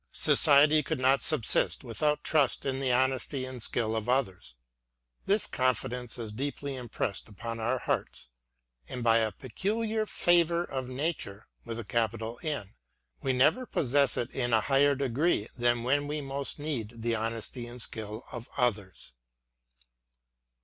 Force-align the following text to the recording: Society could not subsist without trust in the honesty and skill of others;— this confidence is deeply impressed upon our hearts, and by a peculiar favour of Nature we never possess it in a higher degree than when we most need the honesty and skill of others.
Society 0.13 0.81
could 0.81 0.99
not 0.99 1.21
subsist 1.21 1.83
without 1.83 2.23
trust 2.23 2.65
in 2.65 2.79
the 2.79 2.91
honesty 2.91 3.45
and 3.45 3.61
skill 3.61 3.95
of 3.95 4.09
others;— 4.09 4.55
this 5.27 5.45
confidence 5.45 6.17
is 6.17 6.31
deeply 6.31 6.73
impressed 6.75 7.29
upon 7.29 7.59
our 7.59 7.77
hearts, 7.77 8.27
and 8.89 9.03
by 9.03 9.19
a 9.19 9.31
peculiar 9.31 10.07
favour 10.07 10.63
of 10.63 10.89
Nature 10.89 11.45
we 11.65 13.31
never 13.31 13.65
possess 13.67 14.17
it 14.17 14.31
in 14.31 14.53
a 14.53 14.61
higher 14.61 14.95
degree 14.95 15.47
than 15.55 15.83
when 15.83 16.07
we 16.07 16.19
most 16.19 16.57
need 16.57 17.03
the 17.03 17.13
honesty 17.13 17.67
and 17.67 17.79
skill 17.79 18.25
of 18.31 18.49
others. 18.57 19.13